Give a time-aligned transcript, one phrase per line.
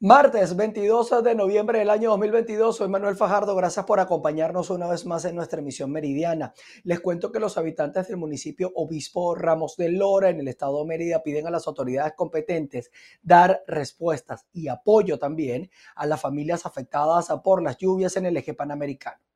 [0.00, 5.04] Martes 22 de noviembre del año 2022, soy Manuel Fajardo, gracias por acompañarnos una vez
[5.06, 6.54] más en nuestra emisión meridiana.
[6.84, 10.86] Les cuento que los habitantes del municipio Obispo Ramos de Lora en el estado de
[10.86, 12.92] Mérida piden a las autoridades competentes
[13.22, 18.54] dar respuestas y apoyo también a las familias afectadas por las lluvias en el eje
[18.54, 19.27] panamericano.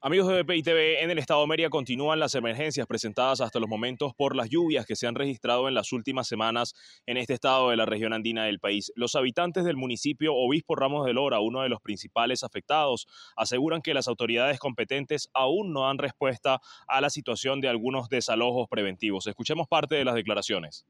[0.00, 3.68] Amigos de BPI TV, en el estado de Mérida continúan las emergencias presentadas hasta los
[3.68, 6.72] momentos por las lluvias que se han registrado en las últimas semanas
[7.06, 8.92] en este estado de la región andina del país.
[8.94, 13.92] Los habitantes del municipio Obispo Ramos de Lora, uno de los principales afectados, aseguran que
[13.92, 19.26] las autoridades competentes aún no dan respuesta a la situación de algunos desalojos preventivos.
[19.26, 20.86] Escuchemos parte de las declaraciones.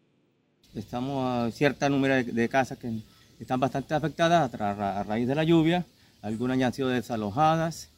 [0.75, 2.93] Estamos a cierta número de casas que
[3.41, 5.87] están bastante afectadas a raíz de la lluvia,
[6.21, 7.91] algunas ya han sido desalojadas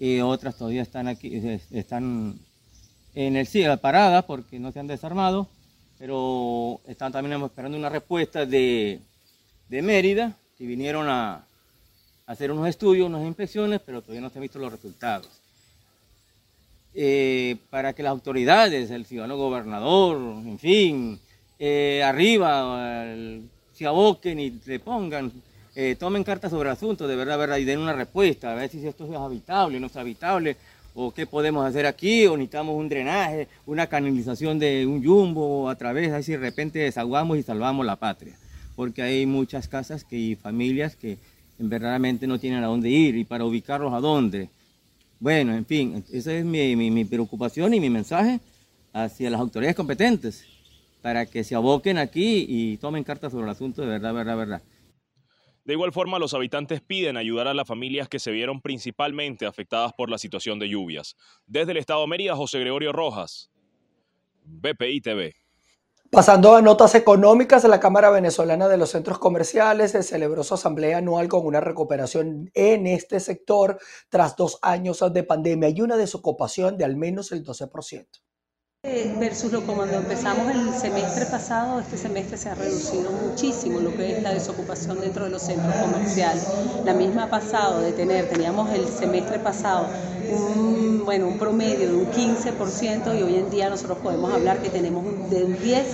[0.00, 2.40] y otras todavía están aquí, están
[3.14, 5.46] en el cielo paradas porque no se han desarmado,
[5.98, 8.98] pero están también esperando una respuesta de,
[9.68, 11.44] de Mérida, que vinieron a,
[12.24, 15.28] hacer unos estudios, unas inspecciones, pero todavía no se han visto los resultados.
[16.94, 21.20] Eh, para que las autoridades, el ciudadano gobernador, en fin,
[21.58, 23.04] eh, arriba,
[23.74, 25.30] se aboquen y le pongan
[25.74, 28.70] eh, tomen cartas sobre el asunto, de verdad, verdad, y den una respuesta, a ver
[28.70, 30.56] si esto es habitable, no es habitable,
[30.94, 35.76] o qué podemos hacer aquí, o necesitamos un drenaje, una canalización de un jumbo a
[35.76, 38.34] través, así de repente desahogamos y salvamos la patria.
[38.74, 41.18] Porque hay muchas casas que, y familias que
[41.58, 44.48] verdaderamente no tienen a dónde ir y para ubicarlos a dónde.
[45.20, 48.40] Bueno, en fin, esa es mi, mi preocupación y mi mensaje
[48.92, 50.44] hacia las autoridades competentes
[51.02, 54.62] para que se aboquen aquí y tomen cartas sobre el asunto de verdad, verdad, verdad.
[55.70, 59.92] De igual forma, los habitantes piden ayudar a las familias que se vieron principalmente afectadas
[59.92, 61.14] por la situación de lluvias.
[61.46, 63.52] Desde el Estado de Mérida, José Gregorio Rojas,
[64.42, 65.36] BPI TV.
[66.10, 71.28] Pasando a notas económicas, la Cámara Venezolana de los Centros Comerciales celebró su asamblea anual
[71.28, 73.78] con una recuperación en este sector
[74.08, 78.08] tras dos años de pandemia y una desocupación de al menos el 12%.
[78.82, 83.94] Eh, versus lo cuando empezamos el semestre pasado, este semestre se ha reducido muchísimo lo
[83.94, 86.46] que es la desocupación dentro de los centros comerciales.
[86.86, 89.86] La misma ha pasado de tener, teníamos el semestre pasado
[90.30, 94.70] un, bueno, un promedio de un 15% y hoy en día nosotros podemos hablar que
[94.70, 95.86] tenemos de un 10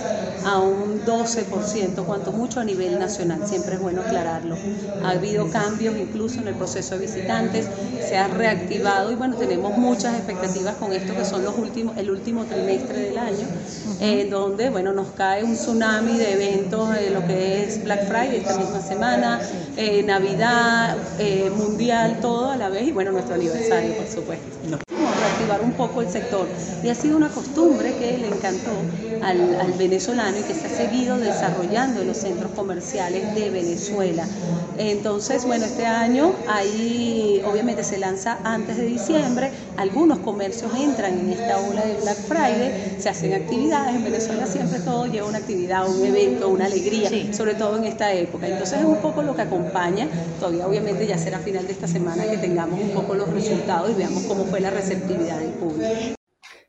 [0.45, 4.55] a un 12%, cuanto mucho a nivel nacional, siempre es bueno aclararlo.
[5.03, 7.67] Ha habido cambios incluso en el proceso de visitantes,
[8.07, 12.09] se ha reactivado y bueno, tenemos muchas expectativas con esto que son los últimos, el
[12.11, 13.47] último trimestre del año,
[13.99, 18.37] eh, donde bueno, nos cae un tsunami de eventos, de lo que es Black Friday
[18.37, 19.41] esta misma semana,
[19.75, 24.77] eh, Navidad, eh, Mundial, todo a la vez y bueno, nuestro aniversario, por supuesto no.
[24.87, 26.47] Reactivar un poco el sector.
[26.83, 28.71] Y ha sido una costumbre que le encantó
[29.21, 34.25] al, al, venezolano y que se ha seguido desarrollando en los centros comerciales de Venezuela.
[34.77, 41.29] Entonces, bueno, este año ahí obviamente se lanza antes de diciembre, algunos comercios entran en
[41.29, 45.87] esta ola de Black Friday, se hacen actividades, en Venezuela siempre todo lleva una actividad,
[45.87, 48.47] un evento, una alegría, sobre todo en esta época.
[48.47, 50.07] Entonces es un poco lo que acompaña,
[50.39, 53.93] todavía obviamente ya será final de esta semana que tengamos un poco los resultados y
[53.93, 56.16] veamos cómo fue la receptividad del público.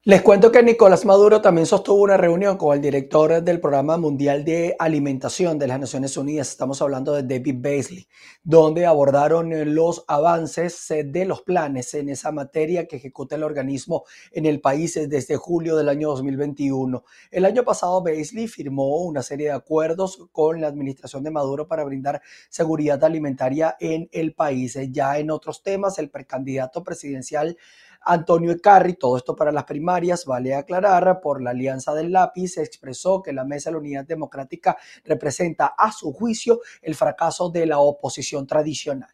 [0.04, 4.44] Les cuento que Nicolás Maduro también sostuvo una reunión con el director del Programa Mundial
[4.44, 8.08] de Alimentación de las Naciones Unidas, estamos hablando de David Beasley,
[8.44, 14.04] donde abordaron los avances eh, de los planes en esa materia que ejecuta el organismo
[14.30, 17.04] en el país desde julio del año 2021.
[17.32, 21.82] El año pasado Beasley firmó una serie de acuerdos con la administración de Maduro para
[21.82, 24.78] brindar seguridad alimentaria en el país.
[24.92, 27.58] Ya en otros temas, el precandidato presidencial
[28.02, 32.62] Antonio Ecarri, todo esto para las primarias, vale aclarar, por la Alianza del Lápiz, se
[32.62, 37.66] expresó que la Mesa de la Unidad Democrática representa a su juicio el fracaso de
[37.66, 39.10] la oposición tradicional.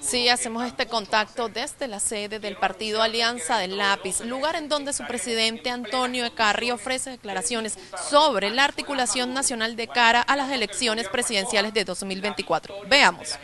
[0.00, 4.92] Sí, hacemos este contacto desde la sede del partido Alianza del Lápiz, lugar en donde
[4.92, 7.76] su presidente Antonio Ecarri ofrece declaraciones
[8.08, 12.76] sobre la articulación nacional de cara a las elecciones presidenciales de 2024.
[12.88, 13.36] Veamos.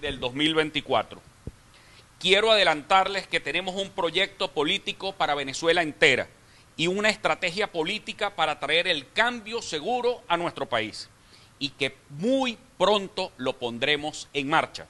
[0.00, 1.35] del 2024
[2.18, 6.28] quiero adelantarles que tenemos un proyecto político para Venezuela entera
[6.76, 11.08] y una estrategia política para traer el cambio seguro a nuestro país
[11.58, 14.86] y que muy pronto lo pondremos en marcha.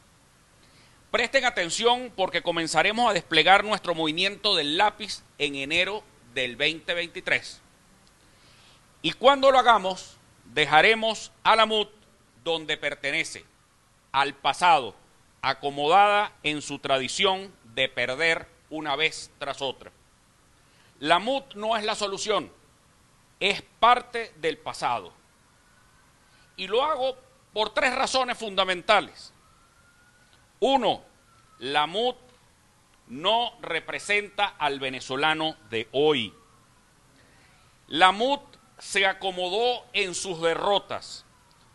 [1.11, 6.03] Presten atención porque comenzaremos a desplegar nuestro movimiento del lápiz en enero
[6.35, 7.61] del 2023.
[9.03, 10.17] Y cuando lo hagamos,
[10.53, 11.89] dejaremos a la MUT
[12.43, 13.45] donde pertenece,
[14.13, 14.95] al pasado,
[15.47, 19.93] acomodada en su tradición de perder una vez tras otra.
[20.99, 22.51] La MUT no es la solución,
[23.39, 25.13] es parte del pasado.
[26.57, 27.17] Y lo hago
[27.53, 29.33] por tres razones fundamentales.
[30.59, 31.05] Uno,
[31.61, 32.17] la MUT
[33.07, 36.35] no representa al venezolano de hoy.
[37.87, 38.41] La MUT
[38.79, 41.25] se acomodó en sus derrotas.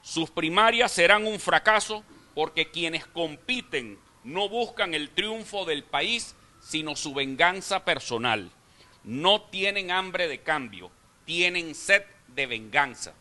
[0.02, 2.04] Sus primarias serán un fracaso
[2.34, 8.52] porque quienes compiten no buscan el triunfo del país, sino su venganza personal.
[9.04, 10.92] No tienen hambre de cambio,
[11.26, 13.14] tienen sed de venganza.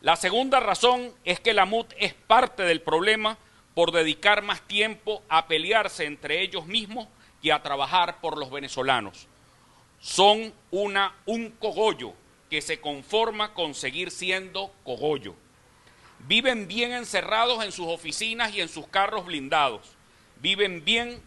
[0.00, 3.38] La segunda razón es que la MUT es parte del problema
[3.74, 7.08] por dedicar más tiempo a pelearse entre ellos mismos
[7.42, 9.26] que a trabajar por los venezolanos.
[10.00, 12.14] Son una, un cogollo
[12.50, 15.34] que se conforma con seguir siendo cogollo.
[16.26, 19.82] Viven bien encerrados en sus oficinas y en sus carros blindados.
[20.40, 21.22] Viven bien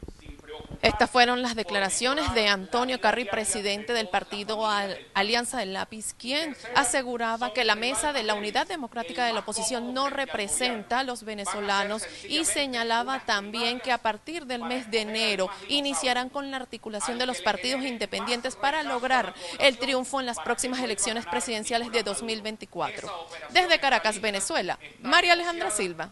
[0.82, 4.66] estas fueron las declaraciones de Antonio Carri, presidente del partido
[5.14, 9.94] Alianza del Lápiz, quien aseguraba que la mesa de la Unidad Democrática de la Oposición
[9.94, 15.50] no representa a los venezolanos y señalaba también que a partir del mes de enero
[15.68, 20.80] iniciarán con la articulación de los partidos independientes para lograr el triunfo en las próximas
[20.82, 23.28] elecciones presidenciales de 2024.
[23.50, 26.12] Desde Caracas, Venezuela, María Alejandra Silva.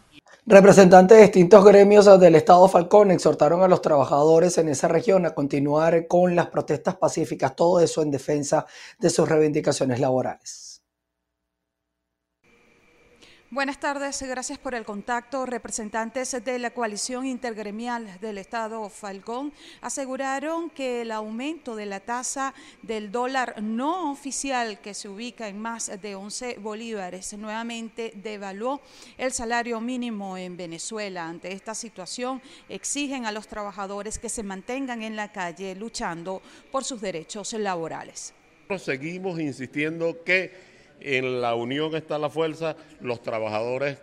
[0.50, 5.34] Representantes de distintos gremios del Estado Falcón exhortaron a los trabajadores en esa región a
[5.34, 8.64] continuar con las protestas pacíficas, todo eso en defensa
[8.98, 10.82] de sus reivindicaciones laborales.
[13.50, 15.46] Buenas tardes, gracias por el contacto.
[15.46, 22.52] Representantes de la coalición intergremial del Estado Falcón aseguraron que el aumento de la tasa
[22.82, 28.82] del dólar no oficial, que se ubica en más de 11 bolívares, nuevamente devaluó
[29.16, 31.26] el salario mínimo en Venezuela.
[31.26, 36.84] Ante esta situación, exigen a los trabajadores que se mantengan en la calle luchando por
[36.84, 38.34] sus derechos laborales.
[38.76, 43.98] Seguimos insistiendo que en la unión está la fuerza, los trabajadores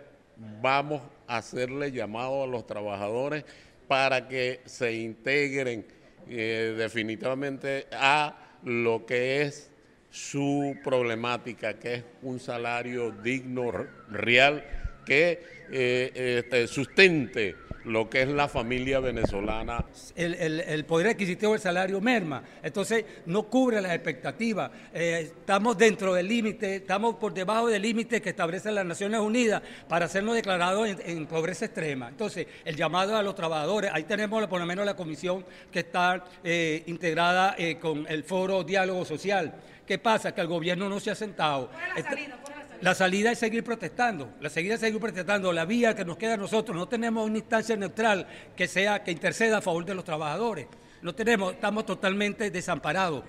[0.60, 3.44] vamos a hacerle llamado a los trabajadores
[3.88, 5.86] para que se integren
[6.28, 9.70] eh, definitivamente a lo que es
[10.10, 13.70] su problemática, que es un salario digno,
[14.08, 14.64] real,
[15.04, 17.54] que eh, este, sustente
[17.86, 19.84] lo que es la familia venezolana.
[20.14, 24.70] El, poder adquisitivo del salario merma, entonces no cubre las expectativas.
[24.92, 29.62] Eh, estamos dentro del límite, estamos por debajo del límite que establecen las Naciones Unidas
[29.88, 32.08] para hacernos declarados en, pobreza extrema.
[32.08, 36.24] Entonces, el llamado a los trabajadores, ahí tenemos por lo menos la comisión que está
[36.42, 39.54] eh, integrada eh, con el foro Diálogo Social.
[39.86, 40.34] ¿Qué pasa?
[40.34, 41.70] Que el gobierno no se ha sentado.
[41.96, 42.36] La salida
[42.82, 46.76] es seguir protestando, la salida es seguir protestando, la vía que nos queda a nosotros,
[46.76, 48.26] no tenemos una instancia neutral
[48.56, 50.66] que sea que interceda a favor de los trabajadores.
[51.02, 53.24] No tenemos, estamos totalmente desamparados.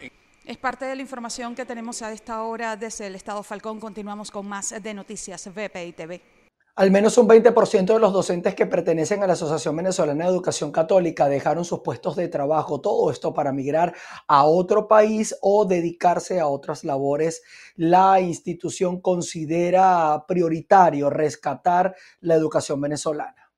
[0.45, 3.79] Es parte de la información que tenemos a esta hora desde el Estado Falcón.
[3.79, 6.36] Continuamos con más de noticias VPI TV.
[6.77, 10.71] Al menos un 20% de los docentes que pertenecen a la Asociación Venezolana de Educación
[10.71, 13.95] Católica dejaron sus puestos de trabajo, todo esto para migrar
[14.27, 17.41] a otro país o dedicarse a otras labores.
[17.77, 23.51] La institución considera prioritario rescatar la educación venezolana.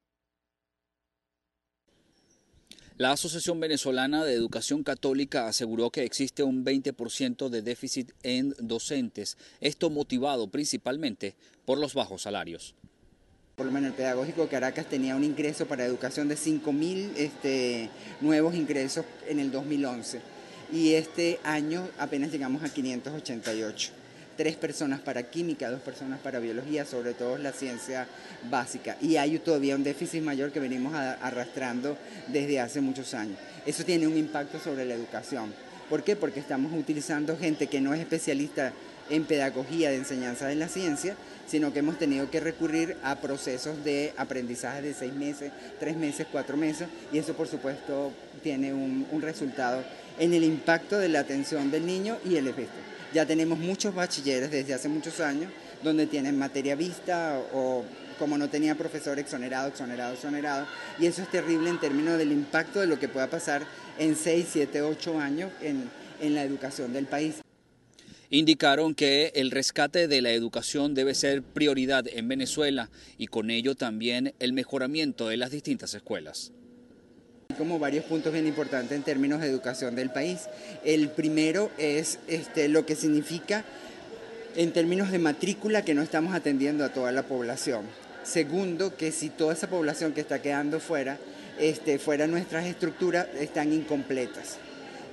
[2.95, 9.38] La Asociación Venezolana de Educación Católica aseguró que existe un 20% de déficit en docentes,
[9.60, 11.36] esto motivado principalmente
[11.66, 12.75] por los bajos salarios
[13.59, 17.89] por lo menos el pedagógico de Caracas tenía un ingreso para educación de 5.000 este,
[18.21, 20.21] nuevos ingresos en el 2011
[20.71, 23.92] y este año apenas llegamos a 588.
[24.37, 28.07] Tres personas para química, dos personas para biología, sobre todo la ciencia
[28.49, 28.95] básica.
[29.01, 31.97] Y hay todavía un déficit mayor que venimos arrastrando
[32.30, 33.37] desde hace muchos años.
[33.66, 35.54] Eso tiene un impacto sobre la educación.
[35.89, 36.16] ¿Por qué?
[36.16, 38.71] Porque estamos utilizando gente que no es especialista
[39.09, 41.16] en pedagogía de enseñanza de la ciencia
[41.49, 46.28] sino que hemos tenido que recurrir a procesos de aprendizaje de seis meses, tres meses,
[46.31, 48.11] cuatro meses, y eso por supuesto
[48.44, 49.83] tiene un, resultado
[50.19, 52.78] en el impacto de la atención del niño y el efecto.
[53.13, 55.51] Ya tenemos muchos bachilleres desde hace muchos años
[55.83, 57.83] donde tienen materia vista o
[58.19, 60.68] como no tenía profesor exonerado, exonerado, exonerado,
[60.99, 63.63] y eso es terrible en términos del impacto de lo que pueda pasar
[63.97, 65.89] en seis, siete, ocho años en,
[66.21, 67.35] en la educación del país
[68.30, 73.76] indicaron que el rescate de la educación debe ser prioridad en Venezuela y con ello
[73.76, 76.52] también el mejoramiento de las distintas escuelas.
[77.57, 80.48] Como varios puntos bien importantes en términos de educación del país.
[80.86, 83.66] El primero es este, lo que significa
[84.56, 87.86] en términos de matrícula que no estamos atendiendo a toda la población.
[88.24, 91.18] Segundo, que si toda esa población que está quedando fuera,
[91.59, 94.59] este, fuera nuestras estructuras, están incompletas.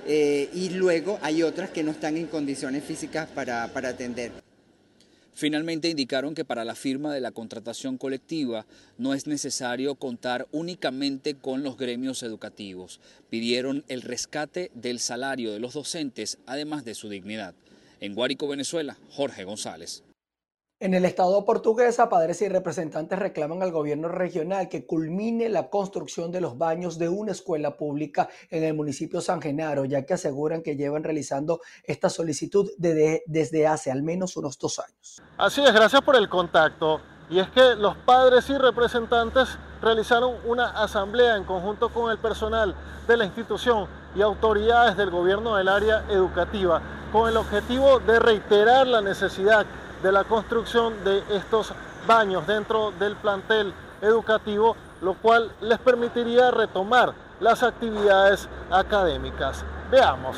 [0.05, 4.31] Eh, y luego hay otras que no están en condiciones físicas para, para atender.
[5.37, 8.65] Finalmente indicaron que para la firma de la contratación colectiva
[8.97, 12.99] no es necesario contar únicamente con los gremios educativos.
[13.29, 17.53] Pidieron el rescate del salario de los docentes, además de su dignidad.
[17.99, 20.03] En Guárico, Venezuela, Jorge González.
[20.79, 26.31] En el estado portuguesa, padres y representantes reclaman al gobierno regional que culmine la construcción
[26.31, 30.61] de los baños de una escuela pública en el municipio San Genaro, ya que aseguran
[30.61, 35.19] que llevan realizando esta solicitud desde hace al menos unos dos años.
[35.39, 37.01] Así es, gracias por el contacto.
[37.27, 42.75] Y es que los padres y representantes realizaron una asamblea en conjunto con el personal
[43.07, 48.85] de la institución y autoridades del gobierno del área educativa con el objetivo de reiterar
[48.85, 49.65] la necesidad
[50.01, 51.73] de la construcción de estos
[52.05, 59.63] baños dentro del plantel educativo, lo cual les permitiría retomar las actividades académicas.
[59.89, 60.37] Veamos.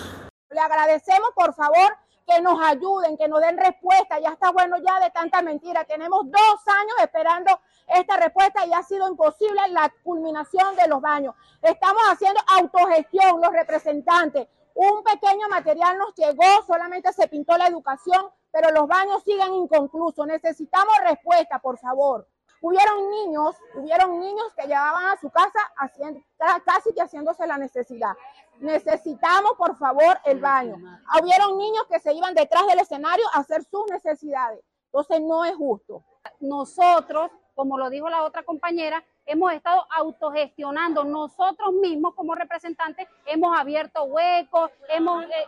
[0.49, 4.19] Le agradecemos, por favor, que nos ayuden, que nos den respuesta.
[4.19, 5.83] Ya está bueno ya de tanta mentira.
[5.85, 11.35] Tenemos dos años esperando esta respuesta y ha sido imposible la culminación de los baños.
[11.61, 14.47] Estamos haciendo autogestión, los representantes.
[14.75, 20.25] Un pequeño material nos llegó, solamente se pintó la educación, pero los baños siguen inconclusos.
[20.27, 22.27] Necesitamos respuesta, por favor.
[22.61, 26.21] Hubieron niños, hubieron niños que llevaban a su casa haciendo,
[26.65, 28.11] casi que haciéndose la necesidad.
[28.59, 30.75] Necesitamos, por favor, el baño.
[31.21, 34.59] Hubieron niños que se iban detrás del escenario a hacer sus necesidades.
[34.87, 36.03] Entonces no es justo.
[36.41, 41.05] Nosotros, como lo dijo la otra compañera, hemos estado autogestionando.
[41.05, 45.23] Nosotros mismos como representantes hemos abierto huecos, hemos...
[45.23, 45.47] Eh,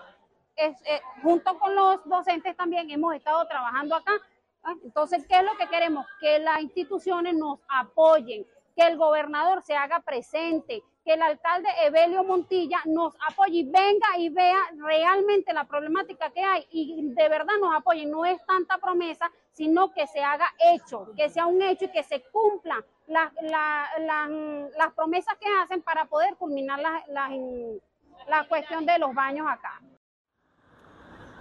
[0.61, 4.13] eh, junto con los docentes también hemos estado trabajando acá.
[4.83, 6.05] Entonces, ¿qué es lo que queremos?
[6.19, 12.23] Que las instituciones nos apoyen, que el gobernador se haga presente, que el alcalde Evelio
[12.23, 17.55] Montilla nos apoye y venga y vea realmente la problemática que hay y de verdad
[17.59, 18.05] nos apoye.
[18.05, 22.03] No es tanta promesa, sino que se haga hecho, que sea un hecho y que
[22.03, 29.47] se cumplan las, las, promesas que hacen para poder culminar la cuestión de los baños
[29.49, 29.81] acá.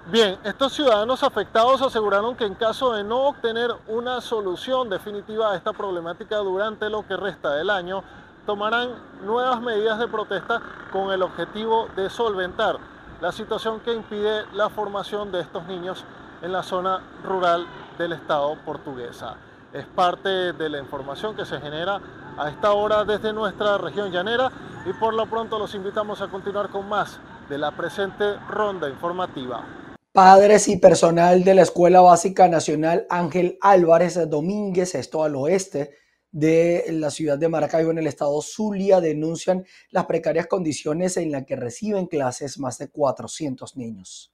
[0.07, 5.57] Bien, estos ciudadanos afectados aseguraron que en caso de no obtener una solución definitiva a
[5.57, 8.03] esta problemática durante lo que resta del año,
[8.47, 12.79] tomarán nuevas medidas de protesta con el objetivo de solventar
[13.21, 16.03] la situación que impide la formación de estos niños
[16.41, 17.67] en la zona rural
[17.99, 19.37] del estado portuguesa.
[19.73, 22.01] Es parte de la información que se genera
[22.39, 24.51] a esta hora desde nuestra región llanera
[24.87, 29.63] y por lo pronto los invitamos a continuar con más de la presente ronda informativa.
[30.13, 35.93] Padres y personal de la Escuela Básica Nacional Ángel Álvarez Domínguez, esto al oeste
[36.33, 41.47] de la ciudad de Maracaibo en el estado Zulia, denuncian las precarias condiciones en las
[41.47, 44.33] que reciben clases más de 400 niños.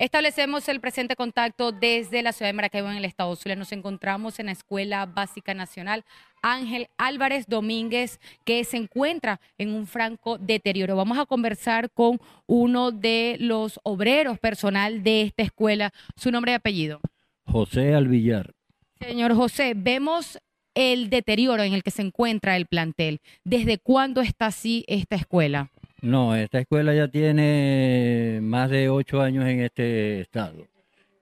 [0.00, 3.54] Establecemos el presente contacto desde la ciudad de Maracaibo en el estado Zulia.
[3.54, 6.06] Nos encontramos en la Escuela Básica Nacional
[6.40, 10.96] Ángel Álvarez Domínguez, que se encuentra en un franco deterioro.
[10.96, 15.92] Vamos a conversar con uno de los obreros personal de esta escuela.
[16.16, 17.02] ¿Su nombre y apellido?
[17.44, 18.54] José Alvillar.
[19.00, 20.38] Señor José, vemos
[20.74, 23.20] el deterioro en el que se encuentra el plantel.
[23.44, 25.70] ¿Desde cuándo está así esta escuela?
[26.02, 30.66] No, esta escuela ya tiene más de ocho años en este estado.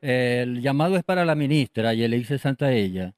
[0.01, 3.15] El llamado es para la ministra Yelice Santaella,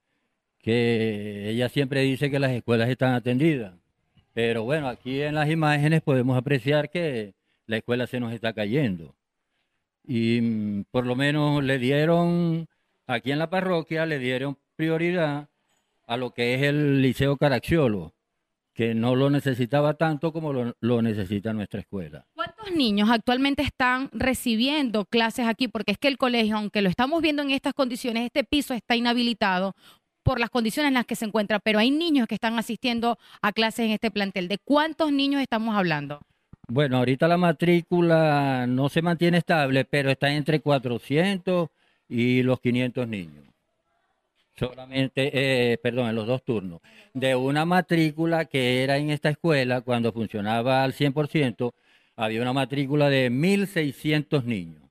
[0.58, 3.74] que ella siempre dice que las escuelas están atendidas.
[4.32, 7.34] Pero bueno, aquí en las imágenes podemos apreciar que
[7.66, 9.14] la escuela se nos está cayendo.
[10.06, 12.68] Y mm, por lo menos le dieron,
[13.06, 15.48] aquí en la parroquia, le dieron prioridad
[16.06, 18.14] a lo que es el Liceo Caracciolo
[18.80, 22.24] que no lo necesitaba tanto como lo, necesita nuestra escuela.
[22.34, 25.68] ¿Cuántos niños actualmente están recibiendo clases aquí?
[25.68, 28.96] Porque es que el colegio, aunque lo estamos viendo en estas condiciones, este piso está
[28.96, 29.74] inhabilitado
[30.22, 33.52] por las condiciones en las que se encuentra, pero hay niños que están asistiendo a
[33.52, 34.48] clases en este plantel.
[34.48, 36.22] ¿De cuántos niños estamos hablando?
[36.66, 41.68] Bueno, ahorita la matrícula no se mantiene estable, pero está entre 400
[42.08, 43.49] y los 500 niños
[44.66, 46.80] solamente, eh, perdón, en los dos turnos,
[47.14, 51.72] de una matrícula que era en esta escuela, cuando funcionaba al 100%,
[52.16, 54.82] había una matrícula de 1.600 niños.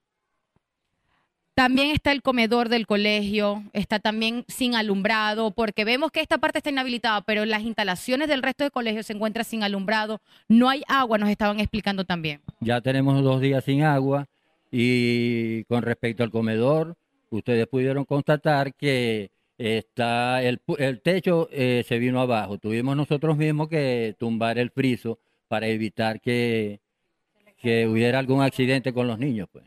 [1.53, 6.59] También está el comedor del colegio, está también sin alumbrado, porque vemos que esta parte
[6.59, 10.21] está inhabilitada, pero las instalaciones del resto del colegio se encuentran sin alumbrado.
[10.47, 12.39] No hay agua, nos estaban explicando también.
[12.61, 14.25] Ya tenemos dos días sin agua
[14.71, 16.95] y con respecto al comedor,
[17.29, 22.57] ustedes pudieron constatar que está el, el techo eh, se vino abajo.
[22.57, 26.79] Tuvimos nosotros mismos que tumbar el friso para evitar que,
[27.57, 29.65] que hubiera algún accidente con los niños pues,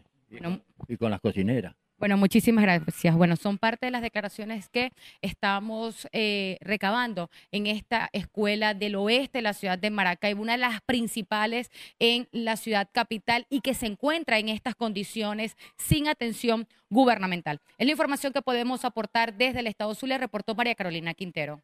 [0.89, 1.77] y, con las cocineras.
[2.03, 3.17] Bueno, muchísimas gracias.
[3.17, 4.91] Bueno, son parte de las declaraciones que
[5.21, 10.59] estamos eh, recabando en esta escuela del oeste de la ciudad de Maracaibo, una de
[10.59, 16.67] las principales en la ciudad capital y que se encuentra en estas condiciones sin atención
[16.91, 17.61] gubernamental.
[17.79, 21.61] Es la información que podemos aportar desde el Estado Zulia, reportó María Carolina Quintero.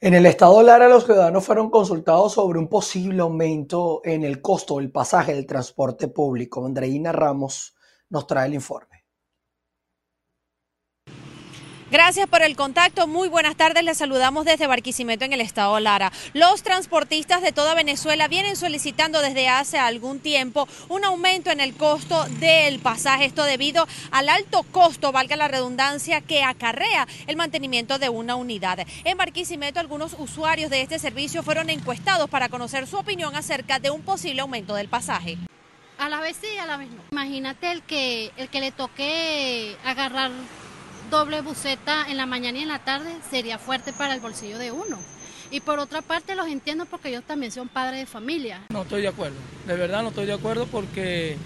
[0.00, 4.78] En el estado Lara, los ciudadanos fueron consultados sobre un posible aumento en el costo
[4.78, 6.64] del pasaje del transporte público.
[6.64, 7.74] Andreina Ramos
[8.08, 8.89] nos trae el informe.
[11.90, 13.08] Gracias por el contacto.
[13.08, 13.82] Muy buenas tardes.
[13.82, 16.12] Les saludamos desde Barquisimeto en el estado Lara.
[16.34, 21.74] Los transportistas de toda Venezuela vienen solicitando desde hace algún tiempo un aumento en el
[21.74, 23.24] costo del pasaje.
[23.24, 28.86] Esto debido al alto costo, valga la redundancia, que acarrea el mantenimiento de una unidad.
[29.02, 33.90] En Barquisimeto, algunos usuarios de este servicio fueron encuestados para conocer su opinión acerca de
[33.90, 35.38] un posible aumento del pasaje.
[35.98, 37.02] A la vez sí, a la vez no.
[37.10, 40.30] Imagínate el que, el que le toque agarrar
[41.10, 44.70] doble buceta en la mañana y en la tarde sería fuerte para el bolsillo de
[44.70, 44.98] uno.
[45.50, 48.62] Y por otra parte los entiendo porque ellos también son padres de familia.
[48.70, 49.36] No estoy de acuerdo,
[49.66, 51.36] de verdad no estoy de acuerdo porque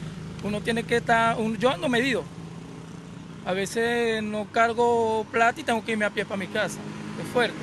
[0.42, 2.22] uno tiene que estar, yo ando medido.
[3.46, 6.78] A veces no cargo plata y tengo que irme a pie para mi casa.
[7.20, 7.58] Es fuerte.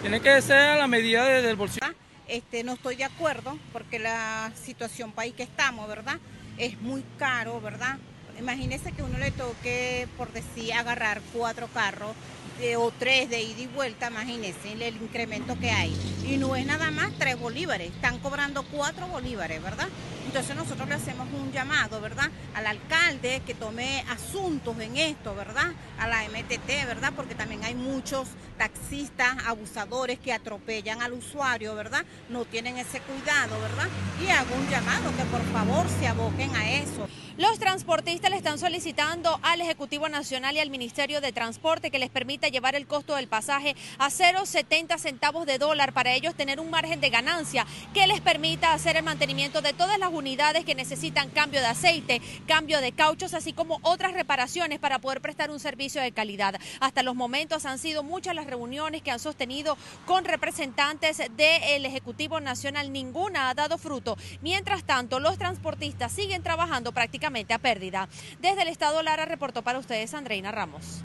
[0.00, 1.86] Tiene que ser a la medida del bolsillo.
[2.26, 6.18] Este, no estoy de acuerdo porque la situación país que estamos, ¿verdad?
[6.58, 7.98] Es muy caro, ¿verdad?
[8.40, 12.16] Imagínese que uno le toque, por decir, agarrar cuatro carros
[12.76, 15.94] o tres de ida y vuelta, imagínese el incremento que hay.
[16.26, 19.88] Y no es nada más tres bolívares, están cobrando cuatro bolívares, ¿verdad?
[20.26, 22.30] Entonces nosotros le hacemos un llamado, ¿verdad?
[22.54, 25.72] Al alcalde que tome asuntos en esto, ¿verdad?
[25.98, 27.12] A la MTT, ¿verdad?
[27.16, 32.04] Porque también hay muchos taxistas abusadores que atropellan al usuario, ¿verdad?
[32.28, 33.88] No tienen ese cuidado, ¿verdad?
[34.22, 37.08] Y hago un llamado que por favor se aboquen a eso.
[37.40, 42.10] Los transportistas le están solicitando al Ejecutivo Nacional y al Ministerio de Transporte que les
[42.10, 46.68] permita llevar el costo del pasaje a 0,70 centavos de dólar para ellos tener un
[46.68, 51.30] margen de ganancia que les permita hacer el mantenimiento de todas las unidades que necesitan
[51.30, 56.02] cambio de aceite, cambio de cauchos, así como otras reparaciones para poder prestar un servicio
[56.02, 56.60] de calidad.
[56.78, 62.38] Hasta los momentos han sido muchas las reuniones que han sostenido con representantes del Ejecutivo
[62.38, 62.92] Nacional.
[62.92, 64.18] Ninguna ha dado fruto.
[64.42, 68.08] Mientras tanto, los transportistas siguen trabajando prácticamente a pérdida.
[68.40, 71.02] Desde el estado Lara reportó para ustedes Andreina Ramos.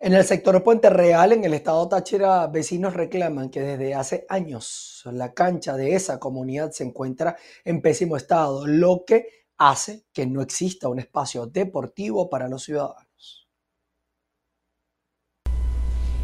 [0.00, 5.02] En el sector Puente Real, en el estado Táchira, vecinos reclaman que desde hace años
[5.06, 9.26] la cancha de esa comunidad se encuentra en pésimo estado, lo que
[9.58, 13.07] hace que no exista un espacio deportivo para los ciudadanos.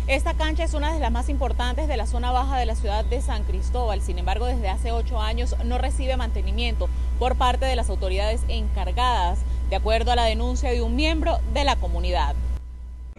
[0.07, 3.07] Esta cancha es una de las más importantes de la zona baja de la ciudad
[3.07, 4.03] de San Cristóbal.
[4.03, 9.39] Sin embargo, desde hace ocho años no recibe mantenimiento por parte de las autoridades encargadas,
[9.71, 12.35] de acuerdo a la denuncia de un miembro de la comunidad.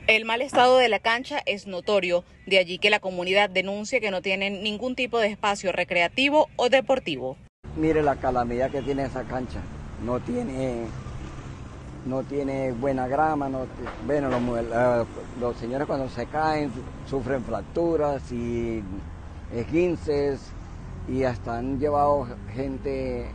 [0.05, 4.11] El mal estado de la cancha es notorio, de allí que la comunidad denuncia que
[4.11, 7.35] no tienen ningún tipo de espacio recreativo o deportivo.
[7.75, 9.59] Mire la calamidad que tiene esa cancha,
[10.03, 10.85] no tiene,
[12.05, 13.65] no tiene buena grama, no,
[14.05, 15.07] bueno, los,
[15.39, 16.71] los señores cuando se caen
[17.09, 18.83] sufren fracturas y
[19.51, 20.39] esguinces
[21.07, 23.27] y hasta han llevado gente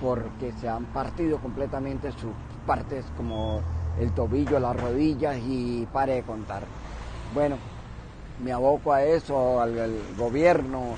[0.00, 2.32] porque se han partido completamente sus
[2.66, 3.60] partes como
[4.00, 6.62] el tobillo, las rodillas y pare de contar.
[7.34, 7.56] Bueno,
[8.42, 10.94] me aboco a eso, al, al, gobierno,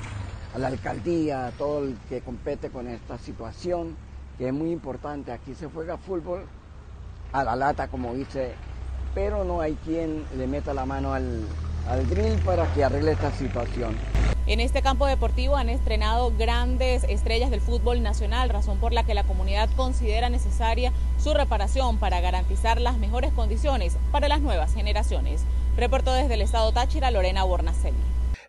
[0.55, 3.97] a la alcaldía, a todo el que compete con esta situación,
[4.37, 5.33] que es muy importante.
[5.33, 6.45] Aquí se juega fútbol
[7.33, 8.55] a la lata, como dice,
[9.15, 11.47] pero no hay quien le meta la mano al,
[11.89, 13.97] al grill para que arregle esta situación.
[14.47, 19.15] En este campo deportivo han estrenado grandes estrellas del fútbol nacional, razón por la que
[19.15, 25.45] la comunidad considera necesaria su reparación para garantizar las mejores condiciones para las nuevas generaciones.
[25.77, 27.97] Reportó desde el estado Táchira Lorena Bornacelli.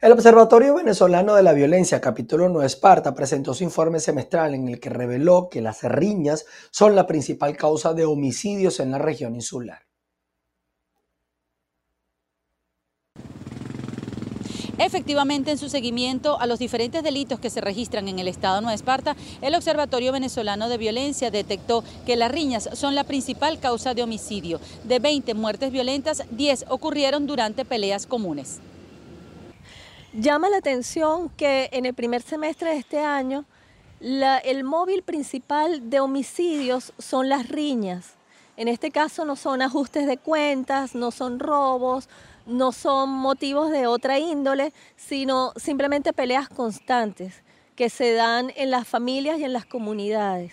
[0.02, 4.80] El Observatorio Venezolano de la Violencia, capítulo 9 Esparta, presentó su informe semestral en el
[4.80, 9.84] que reveló que las riñas son la principal causa de homicidios en la región insular.
[14.80, 18.62] Efectivamente, en su seguimiento a los diferentes delitos que se registran en el Estado de
[18.62, 23.94] Nueva Esparta, el Observatorio Venezolano de Violencia detectó que las riñas son la principal causa
[23.94, 24.60] de homicidio.
[24.84, 28.62] De 20 muertes violentas, 10 ocurrieron durante peleas comunes.
[30.14, 33.46] Llama la atención que en el primer semestre de este año,
[34.02, 38.16] el móvil principal de homicidios son las riñas.
[38.58, 42.10] En este caso no son ajustes de cuentas, no son robos,
[42.46, 47.42] no son motivos de otra índole, sino simplemente peleas constantes
[47.78, 50.52] que se dan en las familias y en las comunidades.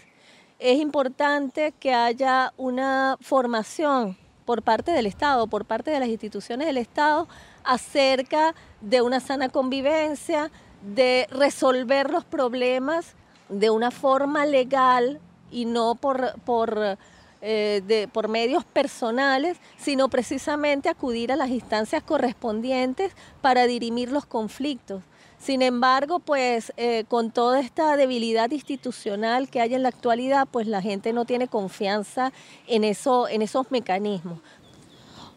[0.61, 6.69] Es importante que haya una formación por parte del Estado, por parte de las instituciones
[6.69, 7.29] del Estado,
[7.69, 10.51] acerca de una sana convivencia,
[10.95, 13.15] de resolver los problemas
[13.51, 16.97] de una forma legal y no por, por,
[17.43, 24.25] eh, de, por medios personales, sino precisamente acudir a las instancias correspondientes para dirimir los
[24.25, 25.03] conflictos.
[25.39, 30.67] Sin embargo, pues eh, con toda esta debilidad institucional que hay en la actualidad, pues
[30.67, 32.33] la gente no tiene confianza
[32.67, 34.39] en, eso, en esos mecanismos.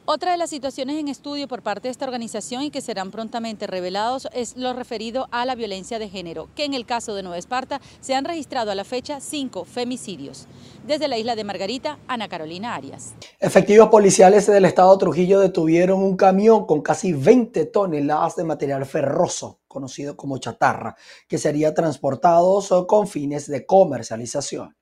[0.06, 3.68] Otra de las situaciones en estudio por parte de esta organización y que serán prontamente
[3.68, 7.38] revelados es lo referido a la violencia de género, que en el caso de Nueva
[7.38, 10.48] Esparta se han registrado a la fecha cinco femicidios.
[10.88, 13.14] Desde la isla de Margarita, Ana Carolina Arias.
[13.40, 19.60] Efectivos policiales del estado Trujillo detuvieron un camión con casi 20 toneladas de material ferroso,
[19.68, 20.96] conocido como chatarra,
[21.28, 24.76] que sería transportado con fines de comercialización.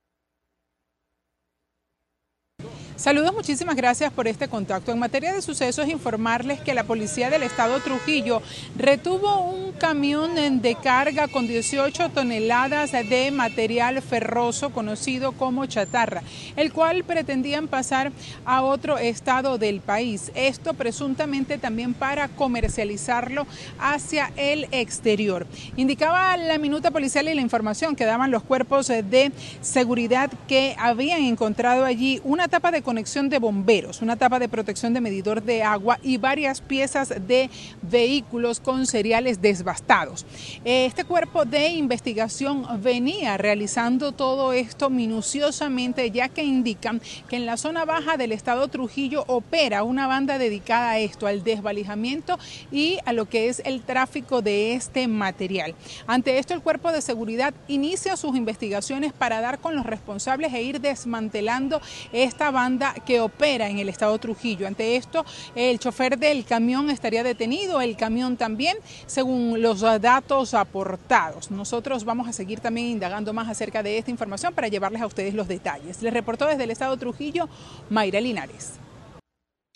[3.00, 4.92] Saludos, muchísimas gracias por este contacto.
[4.92, 8.42] En materia de sucesos, informarles que la policía del estado Trujillo
[8.78, 16.24] retuvo un camión de carga con 18 toneladas de material ferroso conocido como chatarra,
[16.58, 18.12] el cual pretendían pasar
[18.44, 20.34] a otro estado del país.
[20.36, 23.48] Esto presuntamente también para comercializarlo
[23.80, 25.48] hacia el exterior.
[25.78, 29.32] Indicaba la minuta policial y la información que daban los cuerpos de
[29.62, 34.96] seguridad que habían encontrado allí una tapa de conexión de bomberos, una tapa de protección
[34.96, 37.52] de medidor de agua y varias piezas de
[37.84, 40.26] vehículos con seriales desbastados.
[40.66, 47.00] Este cuerpo de investigación venía realizando todo esto minuciosamente ya que indican
[47.30, 51.44] que en la zona baja del estado Trujillo opera una banda dedicada a esto, al
[51.44, 52.40] desvalijamiento
[52.72, 55.76] y a lo que es el tráfico de este material.
[56.08, 60.64] Ante esto el cuerpo de seguridad inicia sus investigaciones para dar con los responsables e
[60.64, 64.68] ir desmantelando esta banda que opera en el estado Trujillo.
[64.68, 71.52] Ante esto, el chofer del camión estaría detenido, el camión también, según los datos aportados.
[71.52, 75.34] Nosotros vamos a seguir también indagando más acerca de esta información para llevarles a ustedes
[75.34, 76.02] los detalles.
[76.02, 77.48] Les reportó desde el estado Trujillo,
[77.90, 78.74] Mayra Linares.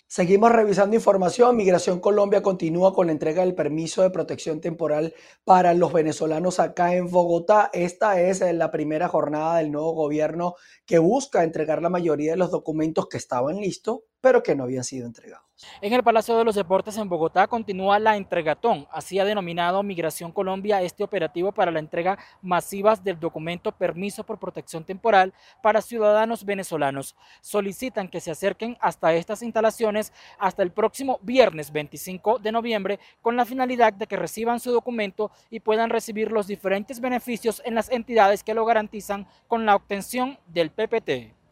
[0.06, 1.56] Seguimos revisando información.
[1.56, 5.14] Migración Colombia continúa con la entrega del permiso de protección temporal
[5.44, 7.70] para los venezolanos acá en Bogotá.
[7.72, 10.54] Esta es eh, la primera jornada del nuevo gobierno
[10.86, 14.84] que busca entregar la mayoría de los documentos que estaban listos, pero que no habían
[14.84, 15.44] sido entregados.
[15.82, 18.88] En el Palacio de los Deportes en Bogotá continúa la entregatón.
[18.90, 24.38] Así ha denominado Migración Colombia este operativo para la entrega masiva del documento Permiso por
[24.38, 27.14] Protección Temporal para ciudadanos venezolanos.
[27.42, 33.36] Solicitan que se acerquen hasta estas instalaciones hasta el próximo viernes 25 de noviembre con
[33.36, 37.90] la finalidad de que reciban su documento y puedan recibir los diferentes beneficios en las
[37.90, 41.43] entidades que lo garantizan con la obtención del PPT.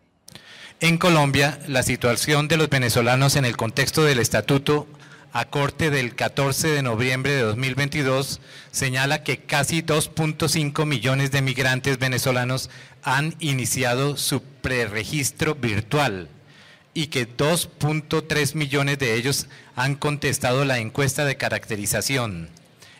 [0.80, 4.88] En Colombia, la situación de los venezolanos en el contexto del Estatuto
[5.32, 11.98] a corte del 14 de noviembre de 2022 señala que casi 2.5 millones de migrantes
[11.98, 12.68] venezolanos
[13.02, 16.28] han iniciado su preregistro virtual
[16.94, 22.50] y que 2.3 millones de ellos han contestado la encuesta de caracterización.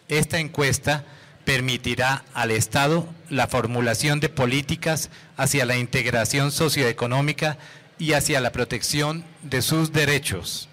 [0.08, 1.04] Esta encuesta
[1.44, 7.59] permitirá al Estado la formulación de políticas hacia la integración socioeconómica
[7.98, 10.68] y hacia la protección de sus derechos.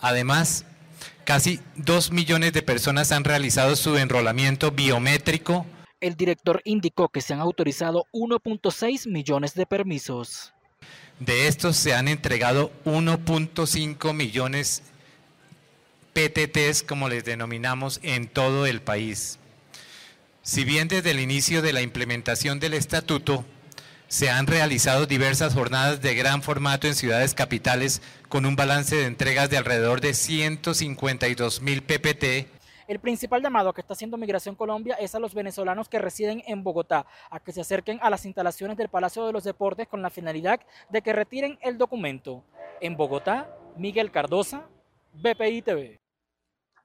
[0.00, 0.64] Además,
[1.24, 5.66] casi dos millones de personas han realizado su enrolamiento biométrico.
[6.00, 10.52] El director indicó que se han autorizado 1.6 millones de permisos.
[11.20, 14.82] De estos se han entregado 1.5 millones
[16.12, 19.38] PTTs, como les denominamos, en todo el país.
[20.42, 23.44] Si bien desde el inicio de la implementación del estatuto
[24.08, 29.06] se han realizado diversas jornadas de gran formato en ciudades capitales con un balance de
[29.06, 32.48] entregas de alrededor de 152 mil PPT,
[32.88, 36.62] el principal llamado que está haciendo Migración Colombia es a los venezolanos que residen en
[36.62, 40.10] Bogotá, a que se acerquen a las instalaciones del Palacio de los Deportes con la
[40.10, 42.44] finalidad de que retiren el documento.
[42.82, 44.66] En Bogotá, Miguel Cardosa,
[45.14, 46.01] BPI TV.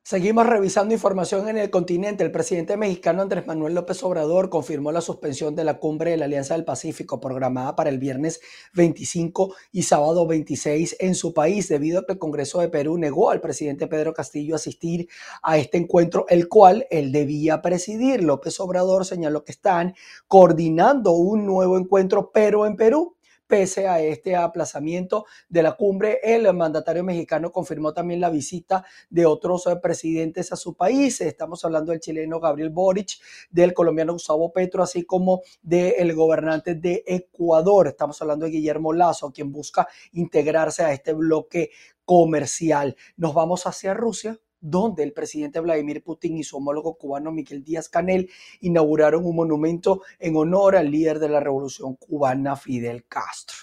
[0.08, 2.24] Seguimos revisando información en el continente.
[2.24, 6.24] El presidente mexicano Andrés Manuel López Obrador confirmó la suspensión de la cumbre de la
[6.24, 8.39] Alianza del Pacífico programada para el viernes
[8.74, 13.32] 25 y sábado 26 en su país debido a que el Congreso de Perú negó
[13.32, 15.10] al presidente Pedro Castillo asistir
[15.43, 18.24] a este encuentro, el cual él debía presidir.
[18.24, 19.93] López Obrador señaló que están
[20.30, 23.16] coordinando un nuevo encuentro, pero en Perú
[23.47, 29.25] pese a este aplazamiento de la cumbre, el mandatario mexicano confirmó también la visita de
[29.25, 31.21] otros eh, presidentes a su país.
[31.21, 33.12] Estamos hablando del chileno Gabriel Boric,
[33.49, 37.88] del colombiano Gustavo Petro, así como del gobernante de Ecuador.
[37.88, 41.71] Estamos hablando de Guillermo Lazo, quien busca integrarse a este bloque
[42.05, 42.95] comercial.
[43.15, 47.89] Nos vamos hacia Rusia donde el presidente Vladimir Putin y su homólogo cubano Miguel Díaz
[47.89, 48.30] Canel
[48.62, 53.58] inauguraron un monumento en honor al líder de la revolución cubana Fidel Castro.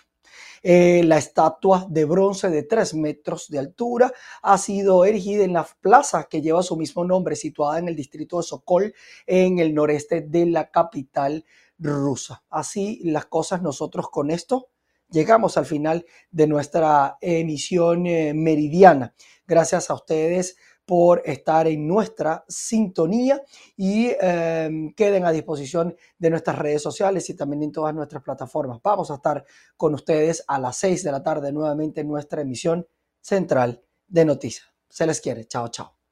[0.67, 5.69] Eh, la estatua de bronce de 3 metros de altura ha sido erigida en la
[5.83, 8.95] plaza que lleva su mismo nombre, situada en el distrito de Sokol,
[9.27, 11.45] en el noreste de la capital
[11.79, 12.45] rusa.
[12.49, 14.69] Así las cosas nosotros con esto
[15.11, 19.15] llegamos al final de nuestra emisión eh, meridiana.
[19.47, 23.43] Gracias a ustedes por estar en nuestra sintonía
[23.77, 28.81] y em, queden a disposición de nuestras redes sociales y también en todas nuestras plataformas.
[28.83, 29.45] Vamos a estar
[29.77, 32.87] con ustedes a las 6 de la tarde nuevamente en nuestra emisión
[33.21, 34.67] central de noticias.
[34.89, 35.47] Se les quiere.
[35.47, 36.04] Chao, chao.